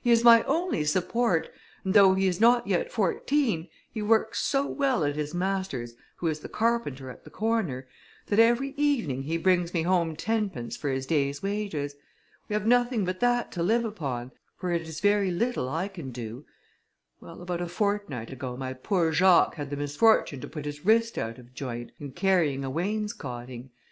He 0.00 0.12
is 0.12 0.22
my 0.22 0.44
only 0.44 0.84
support, 0.84 1.50
and 1.84 1.92
though 1.92 2.14
he 2.14 2.28
is 2.28 2.40
not 2.40 2.68
yet 2.68 2.92
fourteen, 2.92 3.66
he 3.90 4.00
works 4.00 4.38
so 4.38 4.64
well 4.64 5.02
at 5.02 5.16
his 5.16 5.34
master's, 5.34 5.96
who 6.18 6.28
is 6.28 6.38
the 6.38 6.48
carpenter 6.48 7.10
at 7.10 7.24
the 7.24 7.30
corner, 7.30 7.88
that 8.26 8.38
every 8.38 8.74
evening 8.76 9.24
he 9.24 9.36
brings 9.36 9.74
me 9.74 9.82
home 9.82 10.14
tenpence 10.14 10.76
for 10.76 10.88
his 10.88 11.04
day's 11.04 11.42
wages. 11.42 11.96
We 12.48 12.54
have 12.54 12.64
nothing 12.64 13.04
but 13.04 13.18
that 13.18 13.50
to 13.50 13.62
live 13.64 13.84
upon, 13.84 14.30
for 14.56 14.70
it 14.70 14.82
is 14.82 15.00
very 15.00 15.32
little 15.32 15.68
I 15.68 15.88
can 15.88 16.12
do. 16.12 16.44
Well, 17.20 17.42
about 17.42 17.60
a 17.60 17.66
fortnight 17.66 18.30
ago, 18.32 18.56
my 18.56 18.74
poor 18.74 19.10
Jacques 19.10 19.56
had 19.56 19.70
the 19.70 19.76
misfortune 19.76 20.40
to 20.42 20.48
put 20.48 20.64
his 20.64 20.86
wrist 20.86 21.18
out 21.18 21.38
of 21.38 21.54
joint, 21.56 21.90
in 21.98 22.12
carrying 22.12 22.64
a 22.64 22.70
wainscoting. 22.70 23.70